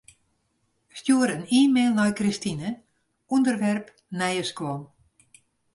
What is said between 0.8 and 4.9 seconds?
Stjoer in e-mail nei Kristine, ûnderwerp nije skuon.